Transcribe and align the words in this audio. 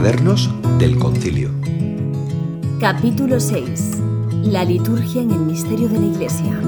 Cuadernos 0.00 0.48
del 0.78 0.98
Concilio. 0.98 1.50
Capítulo 2.80 3.38
6. 3.38 3.98
La 4.44 4.64
liturgia 4.64 5.20
en 5.20 5.30
el 5.30 5.40
misterio 5.40 5.90
de 5.90 6.00
la 6.00 6.06
Iglesia. 6.06 6.58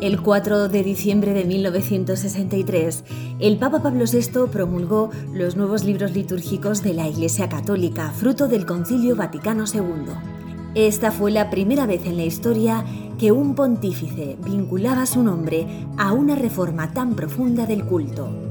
El 0.00 0.22
4 0.22 0.70
de 0.70 0.82
diciembre 0.82 1.34
de 1.34 1.44
1963, 1.44 3.04
el 3.38 3.58
Papa 3.58 3.82
Pablo 3.82 4.06
VI 4.10 4.50
promulgó 4.50 5.10
los 5.34 5.56
nuevos 5.56 5.84
libros 5.84 6.12
litúrgicos 6.12 6.82
de 6.82 6.94
la 6.94 7.06
Iglesia 7.06 7.50
Católica, 7.50 8.12
fruto 8.12 8.48
del 8.48 8.64
Concilio 8.64 9.14
Vaticano 9.14 9.64
II. 9.70 10.14
Esta 10.74 11.10
fue 11.10 11.30
la 11.30 11.50
primera 11.50 11.84
vez 11.84 12.06
en 12.06 12.16
la 12.16 12.24
historia 12.24 12.82
que 13.18 13.30
un 13.30 13.56
pontífice 13.56 14.38
vinculaba 14.42 15.04
su 15.04 15.22
nombre 15.22 15.66
a 15.98 16.12
una 16.14 16.34
reforma 16.34 16.94
tan 16.94 17.14
profunda 17.14 17.66
del 17.66 17.84
culto. 17.84 18.47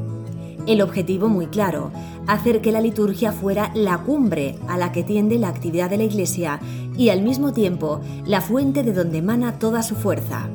El 0.67 0.81
objetivo 0.81 1.29
muy 1.29 1.47
claro, 1.47 1.91
hacer 2.27 2.59
que 2.61 2.73
la 2.73 2.81
liturgia 2.81 3.31
fuera 3.31 3.71
la 3.73 3.99
cumbre 3.99 4.57
a 4.67 4.77
la 4.77 4.91
que 4.91 5.01
tiende 5.01 5.39
la 5.39 5.47
actividad 5.47 5.89
de 5.89 5.97
la 5.97 6.03
Iglesia 6.03 6.59
y 6.97 7.07
al 7.07 7.21
mismo 7.21 7.53
tiempo 7.53 8.01
la 8.25 8.41
fuente 8.41 8.83
de 8.83 8.91
donde 8.91 9.19
emana 9.19 9.59
toda 9.59 9.81
su 9.81 9.95
fuerza. 9.95 10.49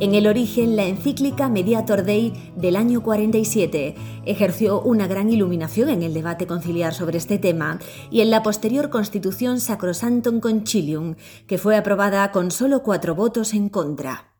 En 0.00 0.14
el 0.14 0.26
origen, 0.26 0.74
la 0.74 0.86
encíclica 0.86 1.48
Mediator 1.48 2.04
Dei 2.04 2.32
del 2.56 2.74
año 2.74 3.02
47 3.02 3.94
ejerció 4.26 4.80
una 4.80 5.06
gran 5.06 5.30
iluminación 5.30 5.88
en 5.88 6.02
el 6.02 6.14
debate 6.14 6.48
conciliar 6.48 6.92
sobre 6.92 7.18
este 7.18 7.38
tema 7.38 7.78
y 8.10 8.20
en 8.20 8.30
la 8.30 8.42
posterior 8.42 8.90
Constitución 8.90 9.60
Sacrosanctum 9.60 10.40
Concilium, 10.40 11.14
que 11.46 11.58
fue 11.58 11.76
aprobada 11.76 12.30
con 12.32 12.50
solo 12.50 12.82
cuatro 12.82 13.14
votos 13.14 13.54
en 13.54 13.68
contra. 13.68 14.32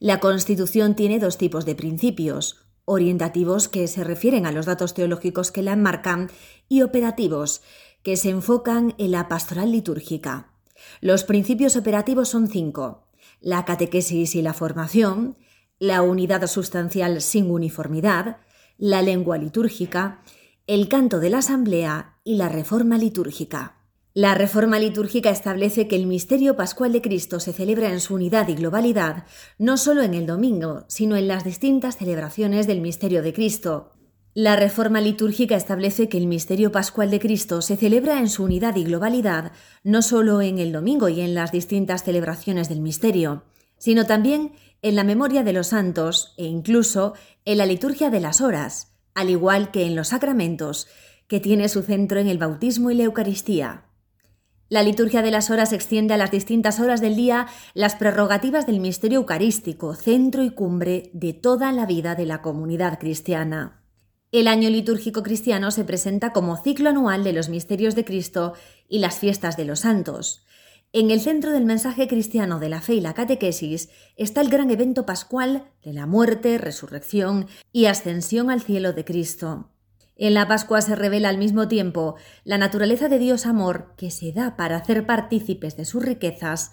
La 0.00 0.18
Constitución 0.18 0.94
tiene 0.94 1.18
dos 1.18 1.36
tipos 1.36 1.66
de 1.66 1.74
principios, 1.74 2.69
orientativos 2.90 3.68
que 3.68 3.86
se 3.86 4.02
refieren 4.02 4.46
a 4.46 4.52
los 4.52 4.66
datos 4.66 4.94
teológicos 4.94 5.52
que 5.52 5.62
la 5.62 5.74
enmarcan 5.74 6.28
y 6.68 6.82
operativos 6.82 7.62
que 8.02 8.16
se 8.16 8.30
enfocan 8.30 8.94
en 8.98 9.12
la 9.12 9.28
pastoral 9.28 9.70
litúrgica. 9.70 10.50
Los 11.00 11.22
principios 11.22 11.76
operativos 11.76 12.28
son 12.30 12.48
cinco. 12.48 13.06
La 13.40 13.64
catequesis 13.64 14.34
y 14.34 14.42
la 14.42 14.54
formación, 14.54 15.36
la 15.78 16.02
unidad 16.02 16.44
sustancial 16.48 17.20
sin 17.22 17.48
uniformidad, 17.50 18.38
la 18.76 19.02
lengua 19.02 19.38
litúrgica, 19.38 20.22
el 20.66 20.88
canto 20.88 21.20
de 21.20 21.30
la 21.30 21.38
asamblea 21.38 22.16
y 22.24 22.34
la 22.34 22.48
reforma 22.48 22.98
litúrgica. 22.98 23.79
La 24.12 24.34
reforma 24.34 24.80
litúrgica 24.80 25.30
establece 25.30 25.86
que 25.86 25.94
el 25.94 26.08
misterio 26.08 26.56
pascual 26.56 26.90
de 26.90 27.00
Cristo 27.00 27.38
se 27.38 27.52
celebra 27.52 27.92
en 27.92 28.00
su 28.00 28.14
unidad 28.16 28.48
y 28.48 28.56
globalidad, 28.56 29.24
no 29.56 29.76
solo 29.76 30.02
en 30.02 30.14
el 30.14 30.26
domingo, 30.26 30.84
sino 30.88 31.16
en 31.16 31.28
las 31.28 31.44
distintas 31.44 31.96
celebraciones 31.96 32.66
del 32.66 32.80
misterio 32.80 33.22
de 33.22 33.32
Cristo. 33.32 33.92
La 34.34 34.56
reforma 34.56 35.00
litúrgica 35.00 35.54
establece 35.54 36.08
que 36.08 36.18
el 36.18 36.26
misterio 36.26 36.72
pascual 36.72 37.08
de 37.12 37.20
Cristo 37.20 37.62
se 37.62 37.76
celebra 37.76 38.18
en 38.18 38.28
su 38.28 38.42
unidad 38.42 38.74
y 38.74 38.82
globalidad, 38.82 39.52
no 39.84 40.02
solo 40.02 40.40
en 40.40 40.58
el 40.58 40.72
domingo 40.72 41.08
y 41.08 41.20
en 41.20 41.34
las 41.34 41.52
distintas 41.52 42.02
celebraciones 42.02 42.68
del 42.68 42.80
misterio, 42.80 43.44
sino 43.78 44.06
también 44.06 44.54
en 44.82 44.96
la 44.96 45.04
memoria 45.04 45.44
de 45.44 45.52
los 45.52 45.68
santos 45.68 46.34
e 46.36 46.46
incluso 46.46 47.14
en 47.44 47.58
la 47.58 47.66
liturgia 47.66 48.10
de 48.10 48.18
las 48.18 48.40
horas, 48.40 48.92
al 49.14 49.30
igual 49.30 49.70
que 49.70 49.84
en 49.84 49.94
los 49.94 50.08
sacramentos, 50.08 50.88
que 51.28 51.38
tiene 51.38 51.68
su 51.68 51.82
centro 51.82 52.18
en 52.18 52.26
el 52.26 52.38
bautismo 52.38 52.90
y 52.90 52.96
la 52.96 53.04
Eucaristía. 53.04 53.84
La 54.70 54.84
liturgia 54.84 55.20
de 55.20 55.32
las 55.32 55.50
horas 55.50 55.72
extiende 55.72 56.14
a 56.14 56.16
las 56.16 56.30
distintas 56.30 56.78
horas 56.78 57.00
del 57.00 57.16
día 57.16 57.48
las 57.74 57.96
prerrogativas 57.96 58.68
del 58.68 58.78
misterio 58.78 59.18
eucarístico, 59.18 59.96
centro 59.96 60.44
y 60.44 60.50
cumbre 60.50 61.10
de 61.12 61.32
toda 61.32 61.72
la 61.72 61.86
vida 61.86 62.14
de 62.14 62.24
la 62.24 62.40
comunidad 62.40 63.00
cristiana. 63.00 63.82
El 64.30 64.46
año 64.46 64.70
litúrgico 64.70 65.24
cristiano 65.24 65.72
se 65.72 65.82
presenta 65.82 66.32
como 66.32 66.56
ciclo 66.56 66.88
anual 66.88 67.24
de 67.24 67.32
los 67.32 67.48
misterios 67.48 67.96
de 67.96 68.04
Cristo 68.04 68.52
y 68.88 69.00
las 69.00 69.18
fiestas 69.18 69.56
de 69.56 69.64
los 69.64 69.80
santos. 69.80 70.46
En 70.92 71.10
el 71.10 71.20
centro 71.20 71.50
del 71.50 71.64
mensaje 71.64 72.06
cristiano 72.06 72.60
de 72.60 72.68
la 72.68 72.80
fe 72.80 72.94
y 72.94 73.00
la 73.00 73.14
catequesis 73.14 73.88
está 74.16 74.40
el 74.40 74.50
gran 74.50 74.70
evento 74.70 75.04
pascual 75.04 75.64
de 75.82 75.94
la 75.94 76.06
muerte, 76.06 76.58
resurrección 76.58 77.48
y 77.72 77.86
ascensión 77.86 78.52
al 78.52 78.60
cielo 78.60 78.92
de 78.92 79.04
Cristo. 79.04 79.69
En 80.22 80.34
la 80.34 80.46
Pascua 80.46 80.82
se 80.82 80.94
revela 80.94 81.30
al 81.30 81.38
mismo 81.38 81.66
tiempo 81.66 82.16
la 82.44 82.58
naturaleza 82.58 83.08
de 83.08 83.18
Dios 83.18 83.46
amor 83.46 83.94
que 83.96 84.10
se 84.10 84.32
da 84.32 84.54
para 84.54 84.76
hacer 84.76 85.06
partícipes 85.06 85.78
de 85.78 85.86
sus 85.86 86.04
riquezas 86.04 86.72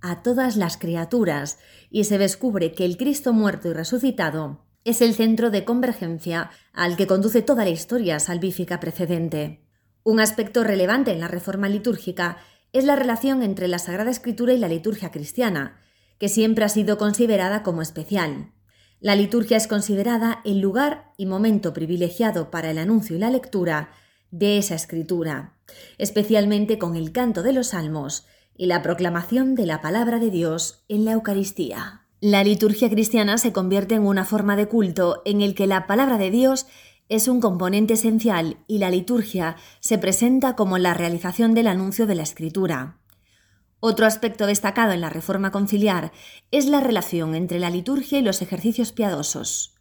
a 0.00 0.24
todas 0.24 0.56
las 0.56 0.76
criaturas 0.78 1.60
y 1.90 2.04
se 2.04 2.18
descubre 2.18 2.72
que 2.72 2.84
el 2.84 2.96
Cristo 2.96 3.32
muerto 3.32 3.68
y 3.68 3.72
resucitado 3.72 4.66
es 4.82 5.00
el 5.00 5.14
centro 5.14 5.52
de 5.52 5.64
convergencia 5.64 6.50
al 6.72 6.96
que 6.96 7.06
conduce 7.06 7.40
toda 7.40 7.62
la 7.62 7.70
historia 7.70 8.18
salvífica 8.18 8.80
precedente. 8.80 9.64
Un 10.02 10.18
aspecto 10.18 10.64
relevante 10.64 11.12
en 11.12 11.20
la 11.20 11.28
reforma 11.28 11.68
litúrgica 11.68 12.38
es 12.72 12.82
la 12.82 12.96
relación 12.96 13.44
entre 13.44 13.68
la 13.68 13.78
Sagrada 13.78 14.10
Escritura 14.10 14.54
y 14.54 14.58
la 14.58 14.66
liturgia 14.66 15.12
cristiana, 15.12 15.78
que 16.18 16.28
siempre 16.28 16.64
ha 16.64 16.68
sido 16.68 16.98
considerada 16.98 17.62
como 17.62 17.80
especial. 17.80 18.54
La 19.00 19.14
liturgia 19.14 19.56
es 19.56 19.68
considerada 19.68 20.40
el 20.44 20.58
lugar 20.58 21.12
y 21.16 21.26
momento 21.26 21.72
privilegiado 21.72 22.50
para 22.50 22.70
el 22.70 22.78
anuncio 22.78 23.14
y 23.14 23.20
la 23.20 23.30
lectura 23.30 23.90
de 24.32 24.58
esa 24.58 24.74
escritura, 24.74 25.54
especialmente 25.98 26.78
con 26.78 26.96
el 26.96 27.12
canto 27.12 27.42
de 27.42 27.52
los 27.52 27.68
salmos 27.68 28.26
y 28.56 28.66
la 28.66 28.82
proclamación 28.82 29.54
de 29.54 29.66
la 29.66 29.80
palabra 29.80 30.18
de 30.18 30.30
Dios 30.30 30.82
en 30.88 31.04
la 31.04 31.12
Eucaristía. 31.12 32.02
La 32.20 32.42
liturgia 32.42 32.90
cristiana 32.90 33.38
se 33.38 33.52
convierte 33.52 33.94
en 33.94 34.04
una 34.04 34.24
forma 34.24 34.56
de 34.56 34.66
culto 34.66 35.22
en 35.24 35.42
el 35.42 35.54
que 35.54 35.68
la 35.68 35.86
palabra 35.86 36.18
de 36.18 36.32
Dios 36.32 36.66
es 37.08 37.28
un 37.28 37.40
componente 37.40 37.94
esencial 37.94 38.58
y 38.66 38.78
la 38.78 38.90
liturgia 38.90 39.56
se 39.78 39.98
presenta 39.98 40.56
como 40.56 40.76
la 40.76 40.92
realización 40.92 41.54
del 41.54 41.68
anuncio 41.68 42.06
de 42.08 42.16
la 42.16 42.24
escritura. 42.24 42.98
Otro 43.80 44.06
aspecto 44.06 44.46
destacado 44.46 44.92
en 44.92 45.00
la 45.00 45.10
reforma 45.10 45.52
conciliar 45.52 46.12
es 46.50 46.66
la 46.66 46.80
relación 46.80 47.36
entre 47.36 47.60
la 47.60 47.70
liturgia 47.70 48.18
y 48.18 48.22
los 48.22 48.42
ejercicios 48.42 48.92
piadosos. 48.92 49.74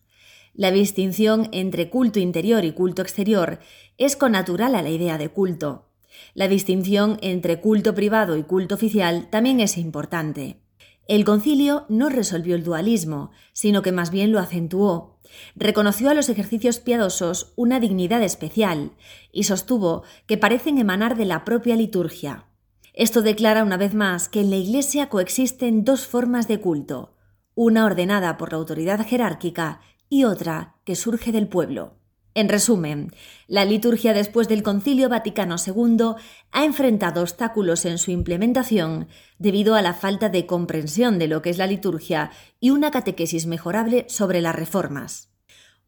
La 0.53 0.71
distinción 0.71 1.49
entre 1.51 1.89
culto 1.89 2.19
interior 2.19 2.63
y 2.63 2.73
culto 2.73 3.01
exterior 3.01 3.59
es 3.97 4.15
connatural 4.15 4.75
a 4.75 4.81
la 4.81 4.89
idea 4.89 5.17
de 5.17 5.29
culto. 5.29 5.89
La 6.35 6.47
distinción 6.47 7.17
entre 7.21 7.59
culto 7.59 7.95
privado 7.95 8.37
y 8.37 8.43
culto 8.43 8.75
oficial 8.75 9.29
también 9.31 9.59
es 9.59 9.77
importante. 9.77 10.61
El 11.07 11.25
concilio 11.25 11.85
no 11.89 12.09
resolvió 12.09 12.55
el 12.55 12.63
dualismo, 12.63 13.31
sino 13.53 13.81
que 13.81 13.91
más 13.91 14.11
bien 14.11 14.31
lo 14.31 14.39
acentuó. 14.39 15.19
Reconoció 15.55 16.09
a 16.09 16.13
los 16.13 16.29
ejercicios 16.29 16.79
piadosos 16.79 17.53
una 17.55 17.79
dignidad 17.79 18.21
especial 18.21 18.91
y 19.31 19.43
sostuvo 19.43 20.03
que 20.25 20.37
parecen 20.37 20.77
emanar 20.77 21.17
de 21.17 21.25
la 21.25 21.45
propia 21.45 21.75
liturgia. 21.75 22.47
Esto 22.99 23.21
declara 23.21 23.61
una 23.61 23.77
vez 23.77 23.93
más 23.93 24.27
que 24.27 24.41
en 24.41 24.49
la 24.49 24.55
Iglesia 24.55 25.07
coexisten 25.07 25.83
dos 25.83 26.07
formas 26.07 26.47
de 26.47 26.59
culto, 26.59 27.13
una 27.53 27.85
ordenada 27.85 28.37
por 28.37 28.51
la 28.51 28.57
autoridad 28.57 29.05
jerárquica 29.05 29.81
y 30.09 30.23
otra 30.23 30.77
que 30.83 30.95
surge 30.95 31.31
del 31.31 31.47
pueblo. 31.47 31.93
En 32.33 32.49
resumen, 32.49 33.11
la 33.45 33.65
liturgia 33.65 34.13
después 34.13 34.47
del 34.47 34.63
Concilio 34.63 35.09
Vaticano 35.09 35.57
II 35.63 36.15
ha 36.51 36.65
enfrentado 36.65 37.21
obstáculos 37.21 37.85
en 37.85 37.99
su 37.99 38.09
implementación 38.09 39.09
debido 39.37 39.75
a 39.75 39.83
la 39.83 39.93
falta 39.93 40.29
de 40.29 40.47
comprensión 40.47 41.19
de 41.19 41.27
lo 41.27 41.43
que 41.43 41.51
es 41.51 41.59
la 41.59 41.67
liturgia 41.67 42.31
y 42.59 42.71
una 42.71 42.89
catequesis 42.89 43.45
mejorable 43.45 44.07
sobre 44.09 44.41
las 44.41 44.55
reformas. 44.55 45.36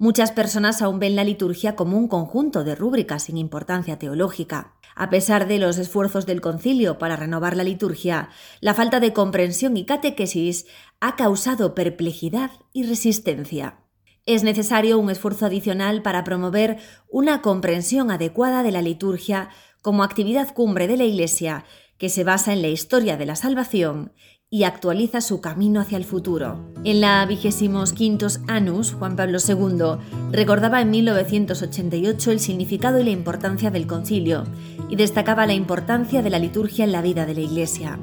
Muchas 0.01 0.31
personas 0.31 0.81
aún 0.81 0.97
ven 0.97 1.17
la 1.17 1.25
liturgia 1.25 1.75
como 1.75 1.97
un 1.97 2.07
conjunto 2.07 2.63
de 2.63 2.73
rúbricas 2.73 3.23
sin 3.23 3.35
importancia 3.35 3.99
teológica. 3.99 4.75
A 4.95 5.09
pesar 5.09 5.45
de 5.45 5.59
los 5.59 5.77
esfuerzos 5.77 6.25
del 6.25 6.39
concilio 6.39 6.97
para 6.97 7.17
renovar 7.17 7.57
la 7.57 7.65
liturgia, 7.65 8.29
la 8.61 8.73
falta 8.73 9.01
de 9.01 9.11
comprensión 9.11 9.75
y 9.75 9.83
catequesis 9.83 10.67
ha 11.01 11.17
causado 11.17 11.75
perplejidad 11.75 12.49
y 12.71 12.83
resistencia. 12.83 13.81
Es 14.25 14.43
necesario 14.43 14.97
un 14.99 15.09
esfuerzo 15.09 15.47
adicional 15.47 16.01
para 16.01 16.23
promover 16.23 16.77
una 17.09 17.41
comprensión 17.41 18.09
adecuada 18.09 18.63
de 18.63 18.71
la 18.71 18.81
liturgia 18.81 19.50
como 19.81 20.03
actividad 20.03 20.53
cumbre 20.53 20.88
de 20.88 20.95
la 20.95 21.03
Iglesia 21.03 21.65
que 21.97 22.07
se 22.07 22.24
basa 22.24 22.53
en 22.53 22.62
la 22.62 22.69
historia 22.69 23.18
de 23.18 23.25
la 23.25 23.35
salvación 23.35 24.13
y 24.51 24.63
actualiza 24.63 25.22
su 25.22 25.42
camino 25.42 25.80
hacia 25.80 25.98
el 25.98 26.06
futuro. 26.06 26.74
En 26.84 27.01
la 27.01 27.24
vigésimos 27.28 27.94
quintos 27.94 28.40
Anus, 28.48 28.94
Juan 28.94 29.16
Pablo 29.16 29.38
II 29.48 30.00
recordaba 30.31 30.81
en 30.81 30.90
1988 30.90 32.31
el 32.31 32.40
significado 32.40 33.00
y 33.00 33.04
la 33.04 33.12
importancia 33.12 33.69
del 33.69 33.86
concilio 33.86 34.46
y 34.90 34.96
destacaba 34.96 35.46
la 35.46 35.54
importancia 35.54 36.24
de 36.24 36.31
la 36.31 36.40
liturgia 36.40 36.84
en 36.84 36.92
la 36.92 37.04
vida 37.04 37.28
de 37.28 37.36
la 37.36 37.42
Iglesia. 37.42 38.00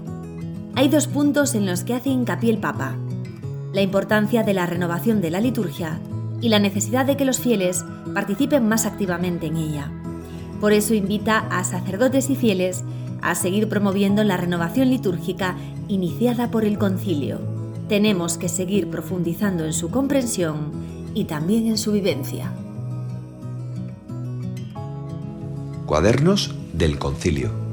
Hay 0.77 0.89
dos 0.89 1.09
puntos 1.09 1.57
en 1.57 1.67
los 1.67 1.83
que 1.83 1.95
hace 1.95 2.11
hincapié 2.11 2.51
el 2.51 2.59
Papa. 2.59 2.97
La 3.73 3.83
importancia 3.83 4.45
de 4.45 4.55
la 4.55 4.67
renovación 4.67 5.21
de 5.21 5.31
la 5.31 5.41
liturgia 5.41 5.99
y 6.41 6.49
la 6.49 6.61
necesidad 6.61 7.07
de 7.07 7.17
que 7.17 7.25
los 7.25 7.41
fieles 7.41 7.85
participen 8.15 8.69
más 8.69 8.87
activamente 8.87 9.47
en 9.47 9.57
ella. 9.57 9.91
Por 10.61 10.73
eso 10.73 10.95
invita 10.95 11.39
a 11.51 11.65
sacerdotes 11.65 12.31
y 12.31 12.37
fieles 12.37 12.85
a 13.31 13.35
seguir 13.35 13.69
promoviendo 13.69 14.23
la 14.25 14.37
renovación 14.37 14.91
litúrgica 14.91 15.57
iniciada 15.89 16.51
por 16.51 16.65
el 16.65 16.79
concilio. 16.79 17.41
Tenemos 17.89 18.39
que 18.39 18.49
seguir 18.49 18.89
profundizando 18.89 19.65
en 19.65 19.73
su 19.73 19.91
comprensión 19.91 20.73
y 21.15 21.25
también 21.25 21.67
en 21.67 21.79
su 21.79 21.93
vivencia. 21.93 22.53
Cuadernos 25.87 26.55
del 26.73 26.99
Concilio. 26.99 27.66